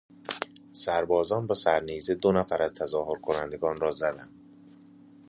سربازان 0.71 1.47
با 1.47 1.55
سرنیزه 1.55 2.15
دو 2.15 2.31
نفر 2.31 2.61
از 2.61 2.73
تظاهر 2.73 3.19
کنندگان 3.19 3.79
را 3.81 3.91
زدند. 3.91 4.33